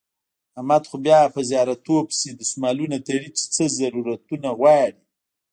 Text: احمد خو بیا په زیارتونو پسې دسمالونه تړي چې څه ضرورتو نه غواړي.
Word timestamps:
احمد 0.57 0.83
خو 0.89 0.95
بیا 1.05 1.19
په 1.33 1.39
زیارتونو 1.49 2.07
پسې 2.09 2.29
دسمالونه 2.41 2.97
تړي 3.07 3.29
چې 3.37 3.43
څه 3.53 3.63
ضرورتو 3.77 4.33
نه 4.43 4.51
غواړي. 4.59 5.01